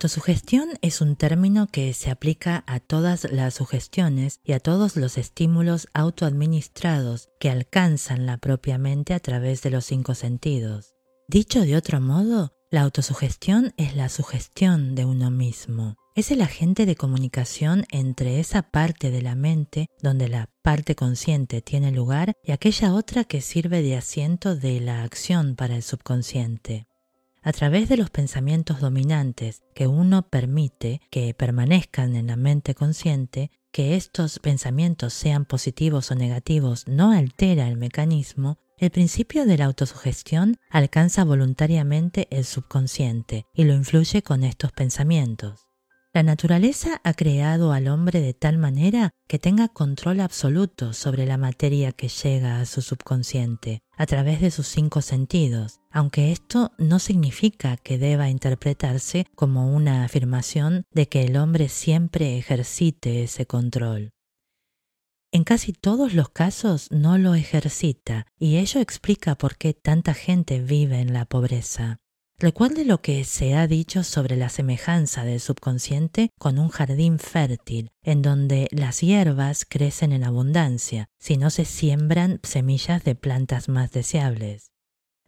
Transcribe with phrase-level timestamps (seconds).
[0.00, 5.18] Autosugestión es un término que se aplica a todas las sugestiones y a todos los
[5.18, 10.94] estímulos autoadministrados que alcanzan la propia mente a través de los cinco sentidos.
[11.28, 15.96] Dicho de otro modo, la autosugestión es la sugestión de uno mismo.
[16.16, 21.60] Es el agente de comunicación entre esa parte de la mente donde la parte consciente
[21.60, 26.86] tiene lugar y aquella otra que sirve de asiento de la acción para el subconsciente
[27.42, 33.50] a través de los pensamientos dominantes que uno permite que permanezcan en la mente consciente,
[33.72, 39.66] que estos pensamientos sean positivos o negativos no altera el mecanismo, el principio de la
[39.66, 45.66] autosugestión alcanza voluntariamente el subconsciente y lo influye con estos pensamientos.
[46.12, 51.36] La naturaleza ha creado al hombre de tal manera que tenga control absoluto sobre la
[51.36, 56.98] materia que llega a su subconsciente a través de sus cinco sentidos, aunque esto no
[56.98, 64.08] significa que deba interpretarse como una afirmación de que el hombre siempre ejercite ese control.
[65.32, 70.62] En casi todos los casos no lo ejercita y ello explica por qué tanta gente
[70.62, 71.98] vive en la pobreza.
[72.40, 77.90] Recuerde lo que se ha dicho sobre la semejanza del subconsciente con un jardín fértil,
[78.02, 83.92] en donde las hierbas crecen en abundancia, si no se siembran semillas de plantas más
[83.92, 84.70] deseables.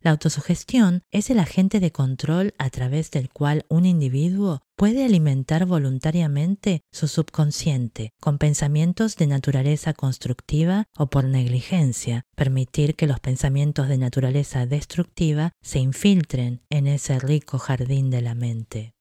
[0.03, 5.65] La autosugestión es el agente de control a través del cual un individuo puede alimentar
[5.65, 13.87] voluntariamente su subconsciente con pensamientos de naturaleza constructiva o por negligencia, permitir que los pensamientos
[13.87, 18.95] de naturaleza destructiva se infiltren en ese rico jardín de la mente.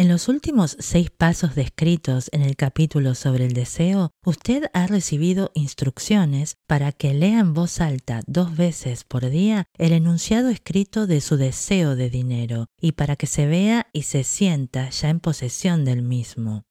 [0.00, 5.50] En los últimos seis pasos descritos en el capítulo sobre el deseo, usted ha recibido
[5.52, 11.20] instrucciones para que lea en voz alta dos veces por día el enunciado escrito de
[11.20, 15.84] su deseo de dinero y para que se vea y se sienta ya en posesión
[15.84, 16.62] del mismo.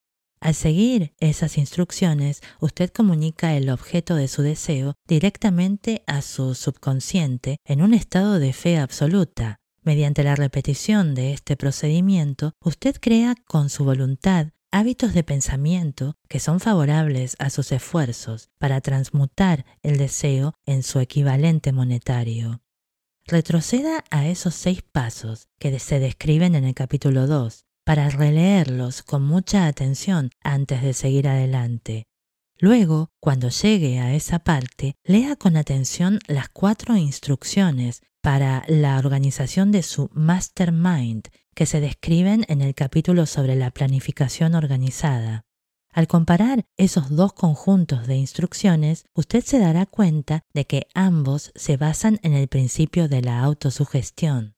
[0.42, 7.58] Al seguir esas instrucciones, usted comunica el objeto de su deseo directamente a su subconsciente
[7.64, 13.70] en un estado de fe absoluta, Mediante la repetición de este procedimiento, usted crea con
[13.70, 20.54] su voluntad hábitos de pensamiento que son favorables a sus esfuerzos para transmutar el deseo
[20.66, 22.62] en su equivalente monetario.
[23.26, 29.24] Retroceda a esos seis pasos que se describen en el capítulo 2 para releerlos con
[29.24, 32.06] mucha atención antes de seguir adelante.
[32.58, 39.72] Luego, cuando llegue a esa parte, lea con atención las cuatro instrucciones para la organización
[39.72, 45.46] de su mastermind que se describen en el capítulo sobre la planificación organizada.
[45.92, 51.78] Al comparar esos dos conjuntos de instrucciones, usted se dará cuenta de que ambos se
[51.78, 54.56] basan en el principio de la autosugestión.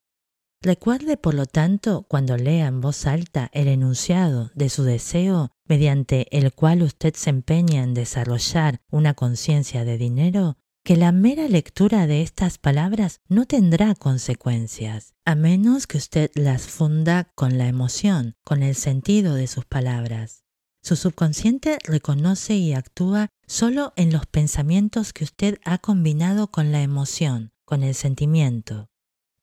[0.61, 6.27] Recuerde, por lo tanto, cuando lea en voz alta el enunciado de su deseo mediante
[6.37, 12.07] el cual usted se empeña en desarrollar una conciencia de dinero, que la mera lectura
[12.07, 18.35] de estas palabras no tendrá consecuencias, a menos que usted las funda con la emoción,
[18.43, 20.43] con el sentido de sus palabras.
[20.81, 26.81] Su subconsciente reconoce y actúa solo en los pensamientos que usted ha combinado con la
[26.81, 28.89] emoción, con el sentimiento.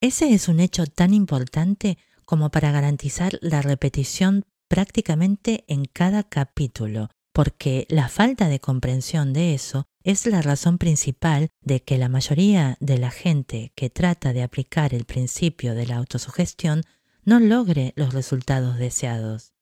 [0.01, 7.09] Ese es un hecho tan importante como para garantizar la repetición prácticamente en cada capítulo,
[7.33, 12.79] porque la falta de comprensión de eso es la razón principal de que la mayoría
[12.81, 16.83] de la gente que trata de aplicar el principio de la autosugestión
[17.27, 19.53] no logre los resultados deseados.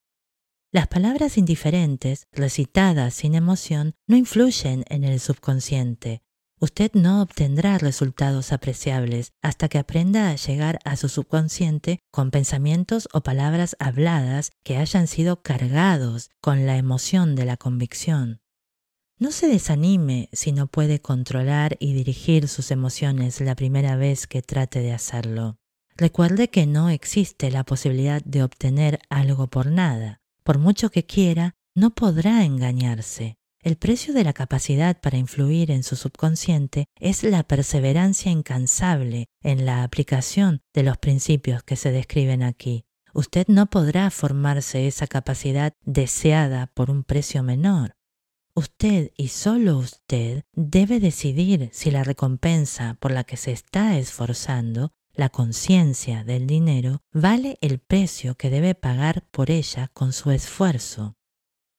[0.70, 6.22] Las palabras indiferentes, recitadas sin emoción, no influyen en el subconsciente,
[6.58, 13.10] Usted no obtendrá resultados apreciables hasta que aprenda a llegar a su subconsciente con pensamientos
[13.12, 18.40] o palabras habladas que hayan sido cargados con la emoción de la convicción.
[19.18, 24.42] No se desanime si no puede controlar y dirigir sus emociones la primera vez que
[24.42, 25.56] trate de hacerlo.
[25.96, 30.20] Recuerde que no existe la posibilidad de obtener algo por nada.
[30.42, 33.38] Por mucho que quiera, no podrá engañarse.
[33.62, 39.64] El precio de la capacidad para influir en su subconsciente es la perseverancia incansable en
[39.64, 42.84] la aplicación de los principios que se describen aquí.
[43.14, 47.95] Usted no podrá formarse esa capacidad deseada por un precio menor.
[48.58, 54.92] Usted y solo usted debe decidir si la recompensa por la que se está esforzando,
[55.12, 61.16] la conciencia del dinero, vale el precio que debe pagar por ella con su esfuerzo.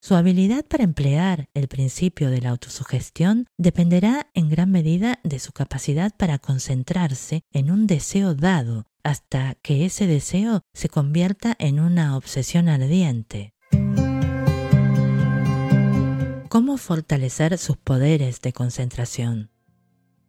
[0.03, 5.53] Su habilidad para emplear el principio de la autosugestión dependerá en gran medida de su
[5.53, 12.15] capacidad para concentrarse en un deseo dado hasta que ese deseo se convierta en una
[12.15, 13.56] obsesión ardiente.
[16.49, 19.49] ¿Cómo fortalecer sus poderes de concentración?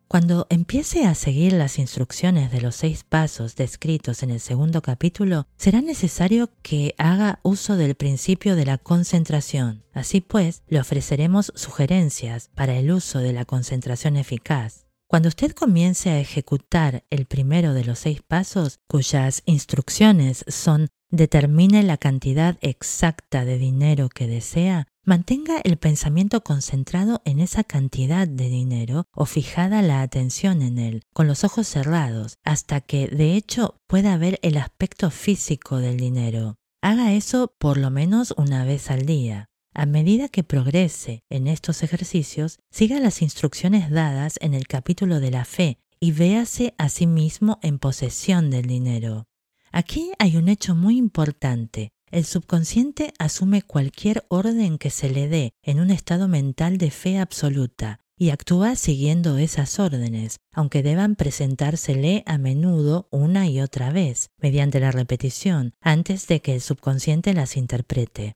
[0.09, 5.47] Cuando empiece a seguir las instrucciones de los seis pasos descritos en el segundo capítulo,
[5.57, 9.85] será necesario que haga uso del principio de la concentración.
[9.93, 14.87] Así pues, le ofreceremos sugerencias para el uso de la concentración eficaz.
[15.07, 21.83] Cuando usted comience a ejecutar el primero de los seis pasos, cuyas instrucciones son determine
[21.83, 28.51] la cantidad exacta de dinero que desea, Mantenga el pensamiento concentrado en esa cantidad de
[28.51, 33.81] dinero o fijada la atención en él, con los ojos cerrados, hasta que de hecho
[33.87, 36.57] pueda ver el aspecto físico del dinero.
[36.83, 39.49] Haga eso por lo menos una vez al día.
[39.73, 45.31] A medida que progrese en estos ejercicios, siga las instrucciones dadas en el capítulo de
[45.31, 49.25] la fe y véase a sí mismo en posesión del dinero.
[49.73, 51.93] Aquí hay un hecho muy importante.
[52.11, 57.19] El subconsciente asume cualquier orden que se le dé en un estado mental de fe
[57.19, 64.31] absoluta y actúa siguiendo esas órdenes, aunque deban presentársele a menudo una y otra vez,
[64.39, 68.35] mediante la repetición, antes de que el subconsciente las interprete.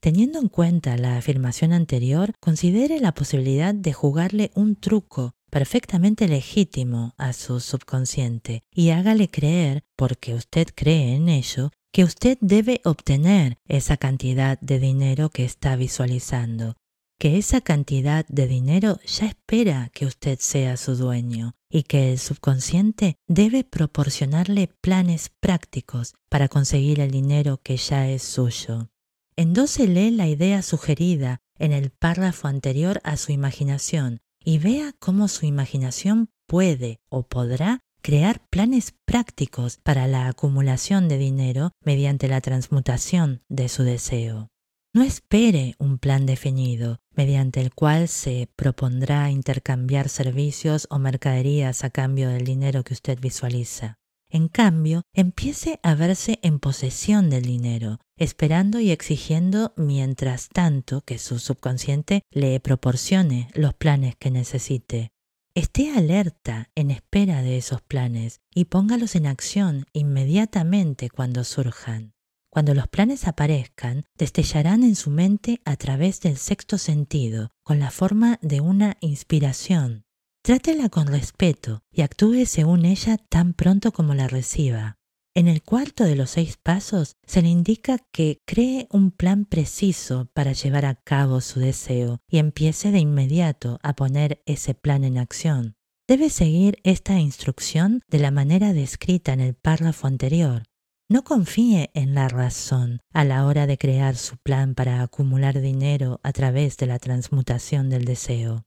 [0.00, 7.12] Teniendo en cuenta la afirmación anterior, considere la posibilidad de jugarle un truco perfectamente legítimo
[7.18, 13.58] a su subconsciente y hágale creer, porque usted cree en ello, que usted debe obtener
[13.66, 16.76] esa cantidad de dinero que está visualizando,
[17.18, 22.18] que esa cantidad de dinero ya espera que usted sea su dueño y que el
[22.18, 28.88] subconsciente debe proporcionarle planes prácticos para conseguir el dinero que ya es suyo.
[29.36, 35.46] Endósele la idea sugerida en el párrafo anterior a su imaginación y vea cómo su
[35.46, 43.42] imaginación puede o podrá crear planes prácticos para la acumulación de dinero mediante la transmutación
[43.48, 44.48] de su deseo.
[44.92, 51.90] No espere un plan definido, mediante el cual se propondrá intercambiar servicios o mercaderías a
[51.90, 53.98] cambio del dinero que usted visualiza.
[54.30, 61.18] En cambio, empiece a verse en posesión del dinero, esperando y exigiendo mientras tanto que
[61.18, 65.10] su subconsciente le proporcione los planes que necesite.
[65.56, 72.14] Esté alerta en espera de esos planes y póngalos en acción inmediatamente cuando surjan.
[72.50, 77.90] Cuando los planes aparezcan, destellarán en su mente a través del sexto sentido, con la
[77.90, 80.04] forma de una inspiración.
[80.42, 84.99] Trátela con respeto y actúe según ella tan pronto como la reciba.
[85.40, 90.28] En el cuarto de los seis pasos se le indica que cree un plan preciso
[90.34, 95.16] para llevar a cabo su deseo y empiece de inmediato a poner ese plan en
[95.16, 95.76] acción.
[96.06, 100.64] Debe seguir esta instrucción de la manera descrita en el párrafo anterior.
[101.08, 106.20] No confíe en la razón a la hora de crear su plan para acumular dinero
[106.22, 108.66] a través de la transmutación del deseo.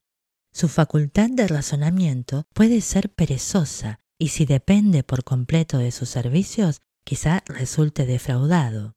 [0.51, 6.81] Su facultad de razonamiento puede ser perezosa y si depende por completo de sus servicios,
[7.03, 8.93] quizá resulte defraudado.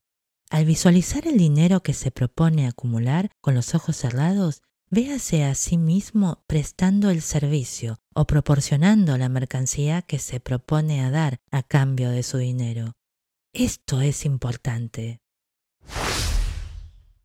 [0.50, 5.78] Al visualizar el dinero que se propone acumular con los ojos cerrados, véase a sí
[5.78, 12.10] mismo prestando el servicio o proporcionando la mercancía que se propone a dar a cambio
[12.10, 12.92] de su dinero.
[13.52, 15.20] Esto es importante.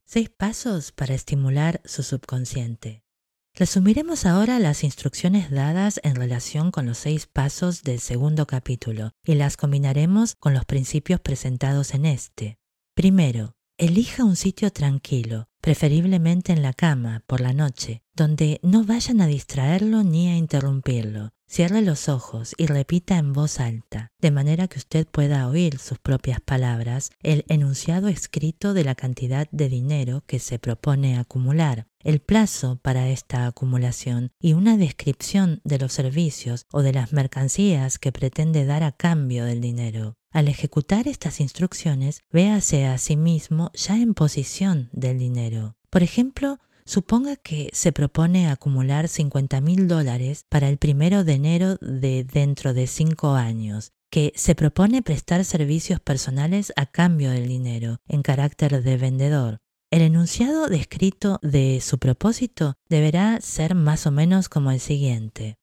[0.06, 3.04] Seis pasos para estimular su subconsciente.
[3.53, 9.36] Resumiremos ahora las instrucciones dadas en relación con los seis pasos del segundo capítulo y
[9.36, 12.58] las combinaremos con los principios presentados en este.
[12.96, 19.20] Primero, elija un sitio tranquilo, preferiblemente en la cama, por la noche, donde no vayan
[19.20, 21.31] a distraerlo ni a interrumpirlo.
[21.46, 26.00] Cierre los ojos y repita en voz alta, de manera que usted pueda oír sus
[26.00, 32.20] propias palabras, el enunciado escrito de la cantidad de dinero que se propone acumular, el
[32.20, 38.12] plazo para esta acumulación y una descripción de los servicios o de las mercancías que
[38.12, 40.15] pretende dar a cambio del dinero.
[40.31, 45.75] Al ejecutar estas instrucciones, véase a sí mismo ya en posición del dinero.
[45.89, 51.75] Por ejemplo, Suponga que se propone acumular 50 mil dólares para el primero de enero
[51.75, 58.00] de dentro de cinco años, que se propone prestar servicios personales a cambio del dinero,
[58.08, 59.62] en carácter de vendedor.
[59.91, 65.57] El enunciado descrito de su propósito deberá ser más o menos como el siguiente.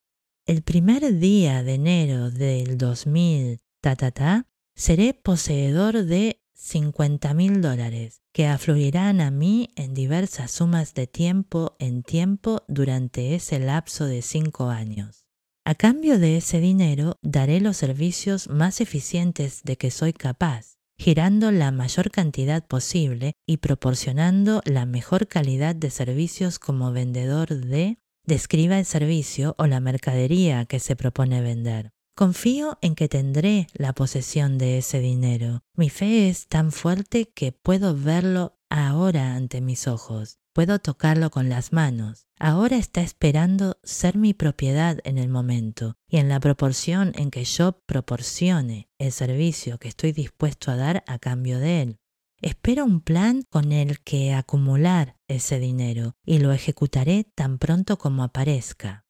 [0.44, 7.62] El primer día de enero del 2000, ta ta ta, seré poseedor de 50 mil
[7.62, 14.04] dólares que afluirán a mí en diversas sumas de tiempo en tiempo durante ese lapso
[14.04, 15.25] de cinco años.
[15.64, 21.52] A cambio de ese dinero daré los servicios más eficientes de que soy capaz, girando
[21.52, 28.78] la mayor cantidad posible y proporcionando la mejor calidad de servicios como vendedor de describa
[28.78, 31.93] el servicio o la mercadería que se propone vender.
[32.14, 35.62] Confío en que tendré la posesión de ese dinero.
[35.75, 40.38] Mi fe es tan fuerte que puedo verlo ahora ante mis ojos.
[40.59, 42.27] Puedo tocarlo con las manos.
[42.37, 47.45] Ahora está esperando ser mi propiedad en el momento y en la proporción en que
[47.45, 52.00] yo proporcione el servicio que estoy dispuesto a dar a cambio de él.
[52.43, 58.25] Espero un plan con el que acumular ese dinero y lo ejecutaré tan pronto como
[58.25, 59.07] aparezca.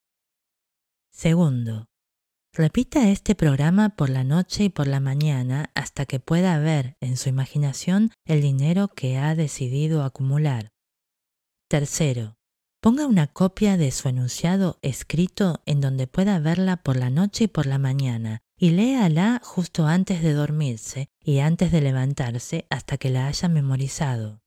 [1.11, 1.87] Segundo,
[2.53, 7.17] Repita este programa por la noche y por la mañana hasta que pueda ver en
[7.17, 10.73] su imaginación el dinero que ha decidido acumular.
[11.69, 12.39] Tercero,
[12.81, 17.49] ponga una copia de su enunciado escrito en donde pueda verla por la noche y
[17.49, 23.11] por la mañana y léala justo antes de dormirse y antes de levantarse hasta que
[23.11, 24.41] la haya memorizado.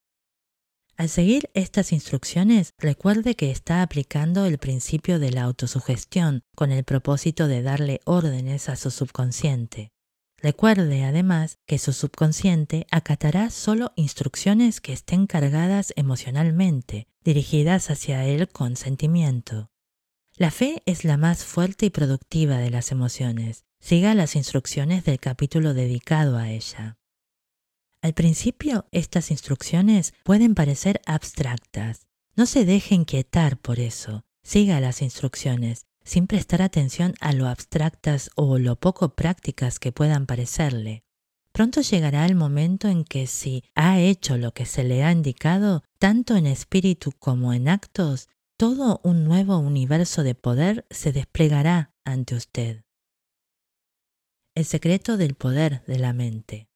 [0.97, 6.83] Al seguir estas instrucciones, recuerde que está aplicando el principio de la autosugestión con el
[6.83, 9.91] propósito de darle órdenes a su subconsciente.
[10.41, 18.49] Recuerde además que su subconsciente acatará solo instrucciones que estén cargadas emocionalmente, dirigidas hacia él
[18.49, 19.69] con sentimiento.
[20.35, 23.65] La fe es la más fuerte y productiva de las emociones.
[23.79, 26.97] Siga las instrucciones del capítulo dedicado a ella.
[28.01, 32.07] Al principio, estas instrucciones pueden parecer abstractas.
[32.35, 34.23] No se deje inquietar por eso.
[34.41, 40.25] Siga las instrucciones, sin prestar atención a lo abstractas o lo poco prácticas que puedan
[40.25, 41.03] parecerle.
[41.51, 45.83] Pronto llegará el momento en que si ha hecho lo que se le ha indicado,
[45.99, 52.35] tanto en espíritu como en actos, todo un nuevo universo de poder se desplegará ante
[52.35, 52.83] usted.
[54.55, 56.69] El secreto del poder de la mente.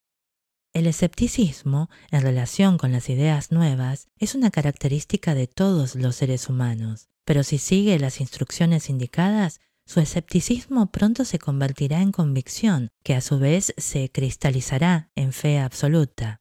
[0.74, 6.50] El escepticismo, en relación con las ideas nuevas, es una característica de todos los seres
[6.50, 13.14] humanos, pero si sigue las instrucciones indicadas, su escepticismo pronto se convertirá en convicción, que
[13.14, 16.40] a su vez se cristalizará en fe absoluta.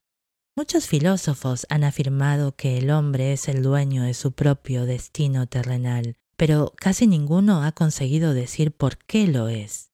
[0.56, 6.16] Muchos filósofos han afirmado que el hombre es el dueño de su propio destino terrenal,
[6.38, 9.92] pero casi ninguno ha conseguido decir por qué lo es.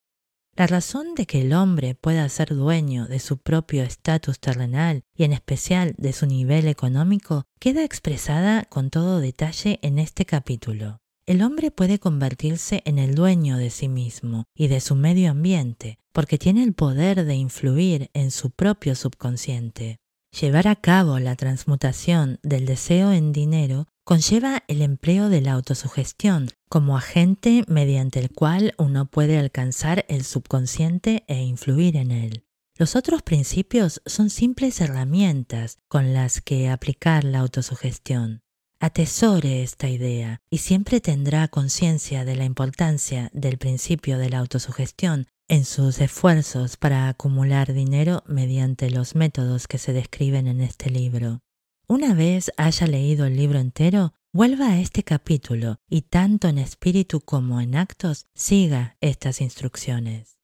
[0.54, 5.24] La razón de que el hombre pueda ser dueño de su propio estatus terrenal y
[5.24, 10.98] en especial de su nivel económico queda expresada con todo detalle en este capítulo.
[11.24, 15.98] El hombre puede convertirse en el dueño de sí mismo y de su medio ambiente
[16.12, 20.00] porque tiene el poder de influir en su propio subconsciente.
[20.38, 26.48] Llevar a cabo la transmutación del deseo en dinero conlleva el empleo de la autosugestión
[26.68, 32.44] como agente mediante el cual uno puede alcanzar el subconsciente e influir en él.
[32.76, 38.42] Los otros principios son simples herramientas con las que aplicar la autosugestión.
[38.80, 45.28] Atesore esta idea y siempre tendrá conciencia de la importancia del principio de la autosugestión
[45.46, 51.42] en sus esfuerzos para acumular dinero mediante los métodos que se describen en este libro.
[51.88, 57.20] Una vez haya leído el libro entero, vuelva a este capítulo y tanto en espíritu
[57.20, 60.38] como en actos siga estas instrucciones.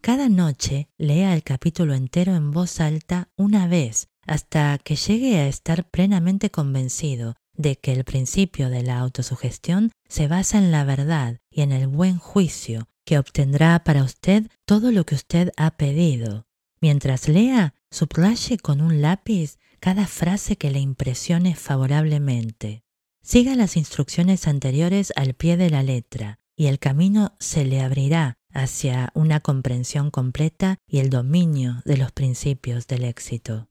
[0.00, 5.48] Cada noche lea el capítulo entero en voz alta una vez hasta que llegue a
[5.48, 11.40] estar plenamente convencido de que el principio de la autosugestión se basa en la verdad
[11.50, 16.46] y en el buen juicio que obtendrá para usted todo lo que usted ha pedido.
[16.80, 22.84] Mientras lea, subraye con un lápiz cada frase que le impresione favorablemente.
[23.22, 28.38] Siga las instrucciones anteriores al pie de la letra y el camino se le abrirá
[28.52, 33.69] hacia una comprensión completa y el dominio de los principios del éxito.